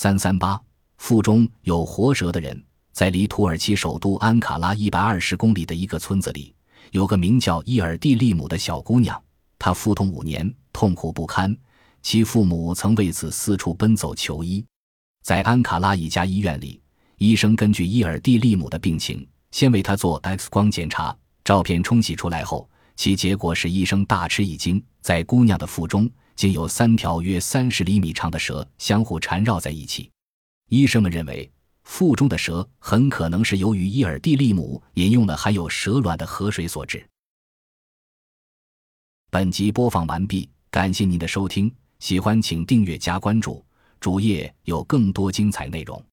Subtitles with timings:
[0.00, 0.62] 三三八
[0.98, 6.54] 腹中有活蛇的人，在离土耳其首都安卡拉一百二十公里的一个村子里，
[6.92, 9.20] 有个名叫伊尔蒂利姆的小姑娘，
[9.58, 11.52] 她腹痛五年，痛苦不堪，
[12.00, 14.64] 其父母曾为此四处奔走求医。
[15.24, 16.80] 在安卡拉一家医院里，
[17.16, 21.12] 医生根据伊尔蒂利姆的病情，先为她做 X 光检查，
[21.42, 22.70] 照片冲洗出来后。
[22.94, 26.06] 其结果使医生大吃一惊，在姑娘的腹中
[26.36, 30.10] 竟有三条约三十厘米长的蛇相互缠绕在一起。
[30.68, 31.50] 医生们认为，
[31.84, 37.02] 腹中的蛇很可能是由于伊尔蒂利姆饮用了含有蛇卵的河水所致。
[39.30, 43.64] 本集播放完毕，感谢您的收听，喜欢请订阅加关注，
[44.00, 46.04] 主页有更多精彩内容。